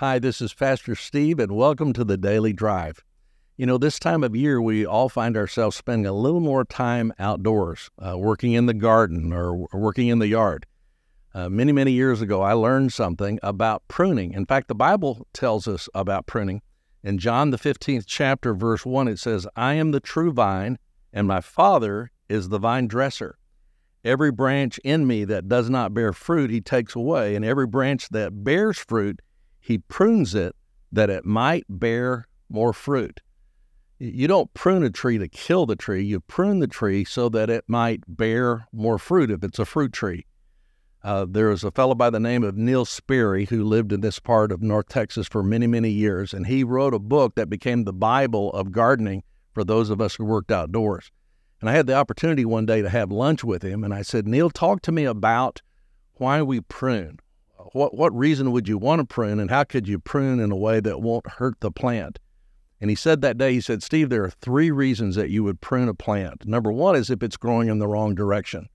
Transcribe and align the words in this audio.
Hi, 0.00 0.18
this 0.18 0.42
is 0.42 0.52
Pastor 0.52 0.94
Steve, 0.94 1.38
and 1.38 1.52
welcome 1.52 1.94
to 1.94 2.04
the 2.04 2.18
Daily 2.18 2.52
Drive. 2.52 3.02
You 3.56 3.64
know, 3.64 3.78
this 3.78 3.98
time 3.98 4.22
of 4.22 4.36
year, 4.36 4.60
we 4.60 4.84
all 4.84 5.08
find 5.08 5.38
ourselves 5.38 5.74
spending 5.74 6.04
a 6.04 6.12
little 6.12 6.40
more 6.40 6.66
time 6.66 7.14
outdoors, 7.18 7.88
uh, 7.98 8.18
working 8.18 8.52
in 8.52 8.66
the 8.66 8.74
garden 8.74 9.32
or 9.32 9.66
working 9.72 10.08
in 10.08 10.18
the 10.18 10.26
yard. 10.26 10.66
Uh, 11.32 11.48
many, 11.48 11.72
many 11.72 11.92
years 11.92 12.20
ago, 12.20 12.42
I 12.42 12.52
learned 12.52 12.92
something 12.92 13.38
about 13.42 13.88
pruning. 13.88 14.34
In 14.34 14.44
fact, 14.44 14.68
the 14.68 14.74
Bible 14.74 15.26
tells 15.32 15.66
us 15.66 15.88
about 15.94 16.26
pruning. 16.26 16.60
In 17.02 17.16
John, 17.16 17.50
the 17.50 17.56
15th 17.56 18.04
chapter, 18.06 18.52
verse 18.52 18.84
1, 18.84 19.08
it 19.08 19.18
says, 19.18 19.46
I 19.56 19.72
am 19.72 19.92
the 19.92 20.00
true 20.00 20.30
vine, 20.30 20.76
and 21.10 21.26
my 21.26 21.40
Father 21.40 22.10
is 22.28 22.50
the 22.50 22.58
vine 22.58 22.86
dresser. 22.86 23.38
Every 24.04 24.30
branch 24.30 24.76
in 24.84 25.06
me 25.06 25.24
that 25.24 25.48
does 25.48 25.70
not 25.70 25.94
bear 25.94 26.12
fruit, 26.12 26.50
he 26.50 26.60
takes 26.60 26.94
away, 26.94 27.34
and 27.34 27.46
every 27.46 27.66
branch 27.66 28.10
that 28.10 28.44
bears 28.44 28.76
fruit, 28.76 29.22
he 29.66 29.78
prunes 29.78 30.32
it 30.32 30.54
that 30.92 31.10
it 31.10 31.24
might 31.24 31.64
bear 31.68 32.28
more 32.48 32.72
fruit. 32.72 33.20
You 33.98 34.28
don't 34.28 34.54
prune 34.54 34.84
a 34.84 34.90
tree 34.90 35.18
to 35.18 35.26
kill 35.26 35.66
the 35.66 35.74
tree, 35.74 36.04
you 36.04 36.20
prune 36.20 36.60
the 36.60 36.68
tree 36.68 37.04
so 37.04 37.28
that 37.30 37.50
it 37.50 37.64
might 37.66 38.04
bear 38.06 38.68
more 38.72 38.96
fruit 38.96 39.28
if 39.28 39.42
it's 39.42 39.58
a 39.58 39.64
fruit 39.64 39.92
tree. 39.92 40.24
Uh, 41.02 41.26
there 41.28 41.48
was 41.48 41.64
a 41.64 41.72
fellow 41.72 41.96
by 41.96 42.10
the 42.10 42.20
name 42.20 42.44
of 42.44 42.56
Neil 42.56 42.84
Sperry 42.84 43.46
who 43.46 43.64
lived 43.64 43.92
in 43.92 44.02
this 44.02 44.20
part 44.20 44.52
of 44.52 44.62
North 44.62 44.88
Texas 44.88 45.26
for 45.26 45.42
many, 45.42 45.66
many 45.66 45.90
years, 45.90 46.32
and 46.32 46.46
he 46.46 46.62
wrote 46.62 46.94
a 46.94 47.00
book 47.00 47.34
that 47.34 47.50
became 47.50 47.82
the 47.82 47.92
Bible 47.92 48.52
of 48.52 48.70
gardening 48.70 49.24
for 49.52 49.64
those 49.64 49.90
of 49.90 50.00
us 50.00 50.14
who 50.14 50.24
worked 50.24 50.52
outdoors. 50.52 51.10
And 51.60 51.68
I 51.68 51.72
had 51.72 51.88
the 51.88 51.94
opportunity 51.96 52.44
one 52.44 52.66
day 52.66 52.82
to 52.82 52.88
have 52.88 53.10
lunch 53.10 53.42
with 53.42 53.62
him, 53.62 53.82
and 53.82 53.92
I 53.92 54.02
said, 54.02 54.28
Neil, 54.28 54.48
talk 54.48 54.80
to 54.82 54.92
me 54.92 55.04
about 55.06 55.60
why 56.14 56.40
we 56.42 56.60
prune 56.60 57.18
what 57.76 57.94
what 57.94 58.16
reason 58.16 58.52
would 58.52 58.66
you 58.66 58.78
want 58.78 59.00
to 59.00 59.04
prune, 59.04 59.38
and 59.38 59.50
how 59.50 59.64
could 59.64 59.86
you 59.86 59.98
prune 59.98 60.40
in 60.40 60.50
a 60.50 60.56
way 60.56 60.80
that 60.80 61.00
won't 61.00 61.28
hurt 61.28 61.60
the 61.60 61.70
plant? 61.70 62.18
And 62.80 62.90
he 62.90 62.96
said 62.96 63.20
that 63.22 63.38
day, 63.38 63.54
he 63.54 63.60
said, 63.60 63.82
Steve, 63.82 64.10
there 64.10 64.24
are 64.24 64.30
three 64.30 64.70
reasons 64.70 65.14
that 65.16 65.30
you 65.30 65.42
would 65.44 65.60
prune 65.60 65.88
a 65.88 65.94
plant. 65.94 66.46
Number 66.46 66.70
one 66.70 66.94
is 66.94 67.08
if 67.08 67.22
it's 67.22 67.36
growing 67.36 67.68
in 67.68 67.78
the 67.78 67.88
wrong 67.88 68.14
direction. 68.14 68.68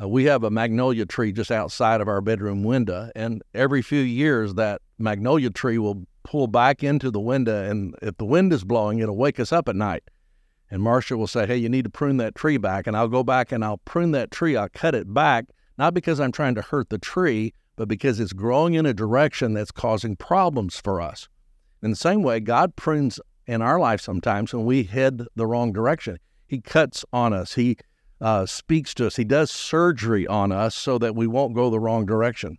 Uh, 0.00 0.08
we 0.08 0.24
have 0.24 0.44
a 0.44 0.50
magnolia 0.50 1.06
tree 1.06 1.32
just 1.32 1.50
outside 1.50 2.00
of 2.00 2.08
our 2.08 2.20
bedroom 2.20 2.62
window, 2.62 3.10
and 3.14 3.42
every 3.54 3.82
few 3.82 4.00
years 4.00 4.54
that 4.54 4.82
magnolia 4.98 5.50
tree 5.50 5.78
will 5.78 6.04
pull 6.24 6.46
back 6.46 6.82
into 6.82 7.10
the 7.10 7.20
window, 7.20 7.68
and 7.68 7.94
if 8.02 8.16
the 8.16 8.24
wind 8.24 8.52
is 8.52 8.64
blowing, 8.64 8.98
it'll 8.98 9.16
wake 9.16 9.38
us 9.38 9.52
up 9.52 9.68
at 9.68 9.76
night. 9.76 10.02
And 10.70 10.82
Marcia 10.82 11.16
will 11.16 11.28
say, 11.28 11.46
Hey, 11.46 11.56
you 11.56 11.68
need 11.68 11.84
to 11.84 11.90
prune 11.90 12.16
that 12.16 12.34
tree 12.34 12.56
back. 12.56 12.86
And 12.86 12.96
I'll 12.96 13.06
go 13.06 13.22
back 13.22 13.52
and 13.52 13.64
I'll 13.64 13.78
prune 13.78 14.10
that 14.12 14.30
tree. 14.32 14.56
I'll 14.56 14.70
cut 14.70 14.94
it 14.94 15.12
back, 15.12 15.46
not 15.78 15.94
because 15.94 16.18
I'm 16.18 16.32
trying 16.32 16.56
to 16.56 16.62
hurt 16.62 16.88
the 16.88 16.98
tree, 16.98 17.52
but 17.76 17.88
because 17.88 18.20
it's 18.20 18.32
growing 18.32 18.74
in 18.74 18.86
a 18.86 18.94
direction 18.94 19.54
that's 19.54 19.70
causing 19.70 20.16
problems 20.16 20.80
for 20.80 21.00
us. 21.00 21.28
In 21.82 21.90
the 21.90 21.96
same 21.96 22.22
way, 22.22 22.40
God 22.40 22.76
prunes 22.76 23.20
in 23.46 23.62
our 23.62 23.78
life 23.78 24.00
sometimes 24.00 24.54
when 24.54 24.64
we 24.64 24.84
head 24.84 25.22
the 25.36 25.46
wrong 25.46 25.72
direction. 25.72 26.18
He 26.46 26.60
cuts 26.60 27.04
on 27.12 27.32
us, 27.32 27.54
He 27.54 27.76
uh, 28.20 28.46
speaks 28.46 28.94
to 28.94 29.06
us, 29.06 29.16
He 29.16 29.24
does 29.24 29.50
surgery 29.50 30.26
on 30.26 30.52
us 30.52 30.74
so 30.74 30.98
that 30.98 31.14
we 31.14 31.26
won't 31.26 31.54
go 31.54 31.70
the 31.70 31.80
wrong 31.80 32.06
direction. 32.06 32.58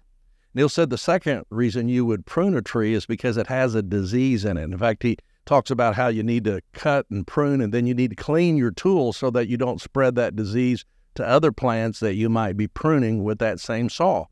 Neil 0.54 0.70
said 0.70 0.90
the 0.90 0.98
second 0.98 1.44
reason 1.50 1.90
you 1.90 2.06
would 2.06 2.26
prune 2.26 2.56
a 2.56 2.62
tree 2.62 2.94
is 2.94 3.06
because 3.06 3.36
it 3.36 3.48
has 3.48 3.76
a 3.76 3.82
disease 3.82 4.46
in 4.46 4.58
it. 4.58 4.64
In 4.64 4.78
fact, 4.78 5.04
he 5.04 5.18
talks 5.46 5.70
about 5.70 5.96
how 5.96 6.08
you 6.08 6.24
need 6.24 6.46
to 6.46 6.62
cut 6.74 7.06
and 7.10 7.28
prune 7.28 7.62
and 7.62 7.74
then 7.74 7.86
you 7.86 7.94
need 7.94 8.12
to 8.12 8.16
clean 8.16 8.58
your 8.58 8.72
tools 8.72 9.18
so 9.18 9.30
that 9.32 9.48
you 9.48 9.58
don't 9.58 9.82
spread 9.82 10.16
that 10.16 10.36
disease 10.36 10.86
to 11.16 11.28
other 11.28 11.52
plants 11.52 12.00
that 12.00 12.16
you 12.16 12.30
might 12.30 12.58
be 12.58 12.68
pruning 12.68 13.24
with 13.24 13.40
that 13.40 13.60
same 13.60 13.90
saw. 13.90 14.26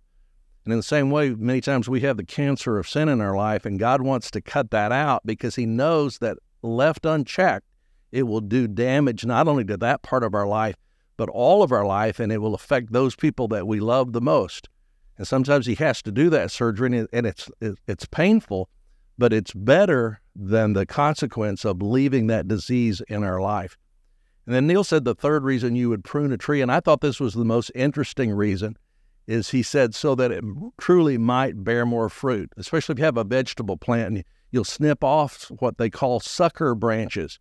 And 0.63 0.71
in 0.71 0.79
the 0.79 0.83
same 0.83 1.11
way, 1.11 1.31
many 1.31 1.59
times 1.59 1.89
we 1.89 2.01
have 2.01 2.17
the 2.17 2.23
cancer 2.23 2.77
of 2.77 2.87
sin 2.87 3.09
in 3.09 3.19
our 3.19 3.35
life, 3.35 3.65
and 3.65 3.79
God 3.79 4.01
wants 4.01 4.31
to 4.31 4.41
cut 4.41 4.71
that 4.71 4.91
out 4.91 5.21
because 5.25 5.55
He 5.55 5.65
knows 5.65 6.19
that 6.19 6.37
left 6.61 7.05
unchecked, 7.05 7.67
it 8.11 8.23
will 8.23 8.41
do 8.41 8.67
damage 8.67 9.25
not 9.25 9.47
only 9.47 9.65
to 9.65 9.77
that 9.77 10.03
part 10.03 10.23
of 10.23 10.33
our 10.33 10.47
life, 10.47 10.75
but 11.17 11.29
all 11.29 11.63
of 11.63 11.71
our 11.71 11.85
life, 11.85 12.19
and 12.19 12.31
it 12.31 12.37
will 12.37 12.55
affect 12.55 12.93
those 12.93 13.15
people 13.15 13.47
that 13.49 13.67
we 13.67 13.79
love 13.79 14.13
the 14.13 14.21
most. 14.21 14.69
And 15.17 15.27
sometimes 15.27 15.65
He 15.65 15.75
has 15.75 16.01
to 16.03 16.11
do 16.11 16.29
that 16.29 16.51
surgery, 16.51 17.07
and 17.11 17.25
it's 17.25 17.49
it's 17.59 18.05
painful, 18.05 18.69
but 19.17 19.33
it's 19.33 19.53
better 19.53 20.21
than 20.35 20.73
the 20.73 20.85
consequence 20.85 21.65
of 21.65 21.81
leaving 21.81 22.27
that 22.27 22.47
disease 22.47 23.01
in 23.07 23.23
our 23.23 23.41
life. 23.41 23.77
And 24.45 24.55
then 24.55 24.67
Neil 24.67 24.83
said 24.83 25.05
the 25.05 25.15
third 25.15 25.43
reason 25.43 25.75
you 25.75 25.89
would 25.89 26.03
prune 26.03 26.31
a 26.31 26.37
tree, 26.37 26.61
and 26.61 26.71
I 26.71 26.79
thought 26.79 27.01
this 27.01 27.19
was 27.19 27.33
the 27.33 27.45
most 27.45 27.71
interesting 27.75 28.31
reason 28.31 28.77
is 29.27 29.49
he 29.51 29.63
said 29.63 29.95
so 29.95 30.15
that 30.15 30.31
it 30.31 30.43
truly 30.79 31.17
might 31.17 31.63
bear 31.63 31.85
more 31.85 32.09
fruit, 32.09 32.51
especially 32.57 32.93
if 32.93 32.99
you 32.99 33.05
have 33.05 33.17
a 33.17 33.23
vegetable 33.23 33.77
plant 33.77 34.15
and 34.15 34.23
you'll 34.51 34.63
snip 34.63 35.03
off 35.03 35.51
what 35.59 35.77
they 35.77 35.89
call 35.89 36.19
sucker 36.19 36.75
branches. 36.75 37.39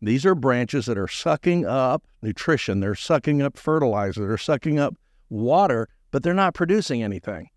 These 0.00 0.26
are 0.26 0.34
branches 0.34 0.86
that 0.86 0.98
are 0.98 1.08
sucking 1.08 1.64
up 1.64 2.04
nutrition, 2.22 2.80
they're 2.80 2.94
sucking 2.94 3.40
up 3.40 3.56
fertilizer, 3.56 4.26
they're 4.26 4.36
sucking 4.36 4.78
up 4.78 4.94
water, 5.30 5.88
but 6.10 6.22
they're 6.22 6.34
not 6.34 6.54
producing 6.54 7.02
anything. 7.02 7.48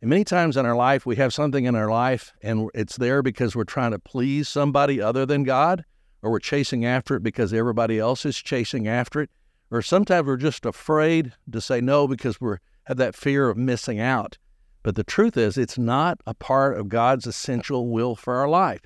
And 0.00 0.10
many 0.10 0.24
times 0.24 0.56
in 0.56 0.66
our 0.66 0.76
life, 0.76 1.06
we 1.06 1.16
have 1.16 1.32
something 1.32 1.64
in 1.64 1.74
our 1.74 1.90
life 1.90 2.32
and 2.42 2.68
it's 2.74 2.96
there 2.96 3.22
because 3.22 3.56
we're 3.56 3.64
trying 3.64 3.92
to 3.92 3.98
please 3.98 4.48
somebody 4.48 5.00
other 5.00 5.24
than 5.24 5.44
God, 5.44 5.84
or 6.20 6.30
we're 6.30 6.40
chasing 6.40 6.84
after 6.84 7.16
it 7.16 7.22
because 7.22 7.54
everybody 7.54 7.98
else 7.98 8.26
is 8.26 8.36
chasing 8.36 8.88
after 8.88 9.20
it, 9.20 9.30
or 9.70 9.80
sometimes 9.80 10.26
we're 10.26 10.36
just 10.36 10.66
afraid 10.66 11.32
to 11.50 11.60
say 11.60 11.80
no 11.80 12.06
because 12.06 12.40
we're 12.40 12.58
have 12.84 12.96
that 12.98 13.14
fear 13.14 13.48
of 13.48 13.56
missing 13.56 14.00
out. 14.00 14.38
But 14.82 14.96
the 14.96 15.04
truth 15.04 15.36
is, 15.36 15.56
it's 15.56 15.78
not 15.78 16.20
a 16.26 16.34
part 16.34 16.78
of 16.78 16.88
God's 16.88 17.26
essential 17.26 17.88
will 17.88 18.14
for 18.14 18.36
our 18.36 18.48
life. 18.48 18.82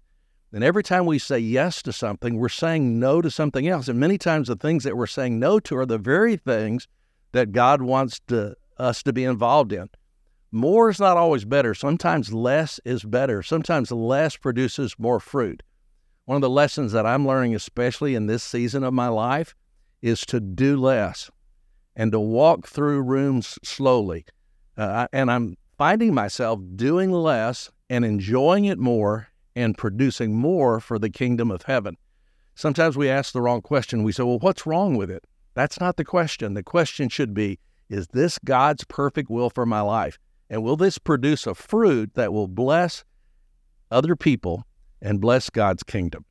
And 0.52 0.64
every 0.64 0.82
time 0.82 1.04
we 1.04 1.18
say 1.18 1.38
yes 1.38 1.82
to 1.82 1.92
something, 1.92 2.36
we're 2.36 2.48
saying 2.48 2.98
no 2.98 3.20
to 3.20 3.30
something 3.30 3.68
else. 3.68 3.88
And 3.88 4.00
many 4.00 4.16
times 4.16 4.48
the 4.48 4.56
things 4.56 4.84
that 4.84 4.96
we're 4.96 5.06
saying 5.06 5.38
no 5.38 5.60
to 5.60 5.76
are 5.76 5.86
the 5.86 5.98
very 5.98 6.36
things 6.36 6.88
that 7.32 7.52
God 7.52 7.82
wants 7.82 8.20
to, 8.28 8.54
us 8.78 9.02
to 9.02 9.12
be 9.12 9.24
involved 9.24 9.72
in. 9.72 9.90
More 10.50 10.88
is 10.88 11.00
not 11.00 11.18
always 11.18 11.44
better. 11.44 11.74
Sometimes 11.74 12.32
less 12.32 12.80
is 12.86 13.04
better. 13.04 13.42
Sometimes 13.42 13.92
less 13.92 14.36
produces 14.36 14.94
more 14.98 15.20
fruit. 15.20 15.62
One 16.24 16.36
of 16.36 16.42
the 16.42 16.48
lessons 16.48 16.92
that 16.92 17.04
I'm 17.04 17.26
learning, 17.26 17.54
especially 17.54 18.14
in 18.14 18.26
this 18.26 18.42
season 18.42 18.84
of 18.84 18.94
my 18.94 19.08
life, 19.08 19.54
is 20.00 20.24
to 20.26 20.40
do 20.40 20.76
less 20.76 21.30
and 21.98 22.12
to 22.12 22.20
walk 22.20 22.66
through 22.68 23.02
rooms 23.02 23.58
slowly. 23.64 24.24
Uh, 24.76 25.08
and 25.12 25.30
I'm 25.30 25.56
finding 25.76 26.14
myself 26.14 26.60
doing 26.76 27.10
less 27.10 27.70
and 27.90 28.04
enjoying 28.04 28.64
it 28.64 28.78
more 28.78 29.28
and 29.56 29.76
producing 29.76 30.36
more 30.36 30.78
for 30.78 30.98
the 30.98 31.10
kingdom 31.10 31.50
of 31.50 31.62
heaven. 31.62 31.96
Sometimes 32.54 32.96
we 32.96 33.10
ask 33.10 33.32
the 33.32 33.42
wrong 33.42 33.60
question. 33.60 34.04
We 34.04 34.12
say, 34.12 34.22
well, 34.22 34.38
what's 34.38 34.64
wrong 34.64 34.96
with 34.96 35.10
it? 35.10 35.24
That's 35.54 35.80
not 35.80 35.96
the 35.96 36.04
question. 36.04 36.54
The 36.54 36.62
question 36.62 37.08
should 37.08 37.34
be, 37.34 37.58
is 37.88 38.06
this 38.08 38.38
God's 38.44 38.84
perfect 38.84 39.28
will 39.28 39.50
for 39.50 39.66
my 39.66 39.80
life? 39.80 40.18
And 40.48 40.62
will 40.62 40.76
this 40.76 40.98
produce 40.98 41.46
a 41.46 41.54
fruit 41.54 42.14
that 42.14 42.32
will 42.32 42.48
bless 42.48 43.04
other 43.90 44.14
people 44.14 44.64
and 45.02 45.20
bless 45.20 45.50
God's 45.50 45.82
kingdom? 45.82 46.24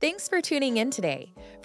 Thanks 0.00 0.28
for 0.28 0.40
tuning 0.40 0.76
in 0.76 0.90
today. 0.90 1.32